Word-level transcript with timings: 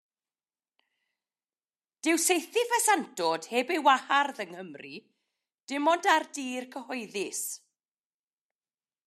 Dyw 2.07 2.17
saethu 2.23 2.63
ffesantod 2.69 3.49
heb 3.51 3.75
ei 3.75 3.83
wahardd 3.85 4.41
yng 4.45 4.51
Nghymru, 4.55 4.95
dim 5.67 5.93
ond 5.93 6.11
ar 6.15 6.27
dir 6.39 6.69
cyhoeddus. 6.75 7.45